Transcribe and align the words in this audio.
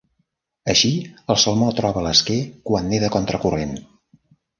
Així, 0.71 0.89
el 1.33 1.37
salmó 1.43 1.67
troba 1.79 2.03
l'esquer 2.05 2.37
quan 2.71 2.89
neda 2.95 3.11
contracorrent. 3.17 3.75